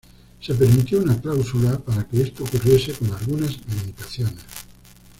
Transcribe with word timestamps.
Se 0.39 0.55
permitió 0.55 0.97
una 0.99 1.21
cláusula 1.21 1.77
para 1.77 2.07
que 2.07 2.23
esto 2.23 2.43
ocurriese 2.43 2.91
con 2.93 3.11
algunas 3.11 3.51
limitaciones. 3.67 4.39